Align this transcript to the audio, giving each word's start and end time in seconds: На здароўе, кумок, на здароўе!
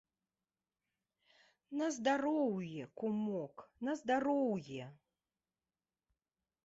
На 1.81 1.89
здароўе, 1.97 2.83
кумок, 3.01 3.55
на 3.89 3.97
здароўе! 4.03 4.85